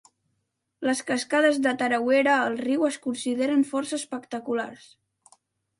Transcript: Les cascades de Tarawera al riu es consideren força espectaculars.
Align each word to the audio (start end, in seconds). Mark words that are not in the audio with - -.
Les 0.89 1.01
cascades 1.09 1.59
de 1.65 1.73
Tarawera 1.83 2.39
al 2.49 2.59
riu 2.65 2.89
es 2.91 2.99
consideren 3.07 3.63
força 3.75 4.03
espectaculars. 4.03 4.91